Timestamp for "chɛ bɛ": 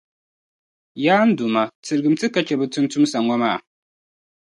2.47-2.65